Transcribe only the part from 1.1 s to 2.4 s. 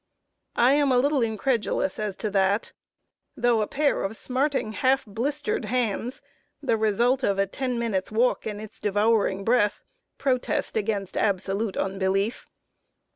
incredulous as to